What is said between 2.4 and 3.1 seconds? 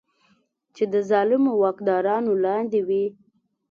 لاندې وي.